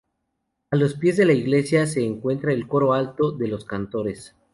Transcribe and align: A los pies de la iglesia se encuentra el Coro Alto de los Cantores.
A 0.71 0.75
los 0.77 0.95
pies 0.95 1.17
de 1.17 1.25
la 1.25 1.33
iglesia 1.33 1.85
se 1.85 2.03
encuentra 2.03 2.53
el 2.53 2.67
Coro 2.67 2.93
Alto 2.93 3.33
de 3.33 3.47
los 3.47 3.65
Cantores. 3.65 4.35